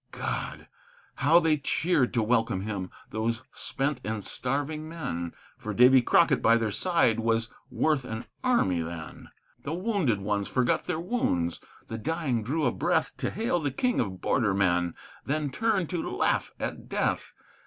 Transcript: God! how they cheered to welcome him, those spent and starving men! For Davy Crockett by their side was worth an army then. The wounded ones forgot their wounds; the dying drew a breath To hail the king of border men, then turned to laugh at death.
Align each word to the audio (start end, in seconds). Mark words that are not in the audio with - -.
God! 0.11 0.67
how 1.17 1.39
they 1.39 1.57
cheered 1.59 2.11
to 2.15 2.23
welcome 2.23 2.61
him, 2.61 2.89
those 3.11 3.43
spent 3.51 4.01
and 4.03 4.25
starving 4.25 4.89
men! 4.89 5.31
For 5.59 5.75
Davy 5.75 6.01
Crockett 6.01 6.41
by 6.41 6.57
their 6.57 6.71
side 6.71 7.19
was 7.19 7.51
worth 7.69 8.03
an 8.03 8.25
army 8.43 8.81
then. 8.81 9.29
The 9.61 9.75
wounded 9.75 10.19
ones 10.19 10.47
forgot 10.47 10.85
their 10.87 10.99
wounds; 10.99 11.59
the 11.87 11.99
dying 11.99 12.41
drew 12.43 12.65
a 12.65 12.71
breath 12.71 13.15
To 13.17 13.29
hail 13.29 13.59
the 13.59 13.69
king 13.69 13.99
of 13.99 14.21
border 14.21 14.55
men, 14.55 14.95
then 15.23 15.51
turned 15.51 15.87
to 15.91 16.09
laugh 16.09 16.51
at 16.59 16.89
death. 16.89 17.35